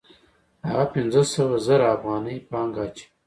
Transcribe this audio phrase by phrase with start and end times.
[0.69, 3.05] هغه پنځه سوه زره افغانۍ پانګه اچوي